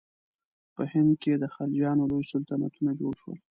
[0.75, 3.37] په هند کې د خلجیانو لوی سلطنتونه جوړ شول.